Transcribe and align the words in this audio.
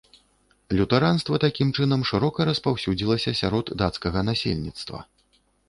Лютэранства, 0.79 1.39
такім 1.43 1.73
чынам, 1.77 2.07
шырока 2.13 2.47
распаўсюдзілася 2.51 3.37
сярод 3.43 3.65
дацкага 3.85 4.19
насельніцтва. 4.33 4.99